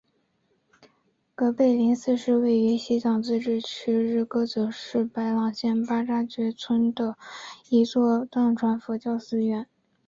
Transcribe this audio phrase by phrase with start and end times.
[1.35, 7.15] 格培林寺是位于西藏自治区日喀则市白朗县巴扎乡觉杰村的
[7.69, 9.67] 一座藏传佛教寺院。